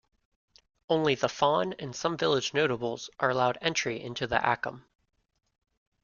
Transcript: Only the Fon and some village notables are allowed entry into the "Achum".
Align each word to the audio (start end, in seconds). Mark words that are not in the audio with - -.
Only 0.89 1.13
the 1.13 1.29
Fon 1.29 1.73
and 1.73 1.95
some 1.95 2.17
village 2.17 2.55
notables 2.55 3.11
are 3.19 3.29
allowed 3.29 3.59
entry 3.61 4.01
into 4.01 4.25
the 4.25 4.37
"Achum". 4.37 4.85